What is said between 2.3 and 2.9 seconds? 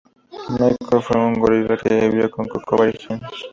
con Koko